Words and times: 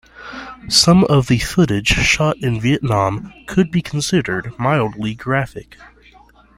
Some 0.67 1.03
of 1.03 1.27
the 1.27 1.37
footage 1.37 1.89
shot 1.89 2.35
in 2.37 2.59
Vietnam 2.59 3.31
could 3.45 3.69
be 3.69 3.83
considered 3.83 4.51
mildly 4.57 5.13
graphic. 5.13 5.77